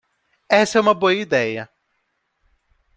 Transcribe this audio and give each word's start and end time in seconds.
Essa 0.49 0.79
é 0.79 0.81
uma 0.81 0.95
boa 0.95 1.13
ideia. 1.13 1.69